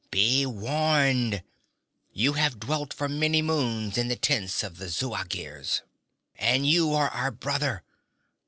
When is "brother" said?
7.29-7.83